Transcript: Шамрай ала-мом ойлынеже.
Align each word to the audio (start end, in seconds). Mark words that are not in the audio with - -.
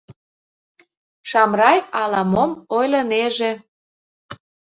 Шамрай 1.29 1.77
ала-мом 2.01 2.51
ойлынеже. 2.77 3.51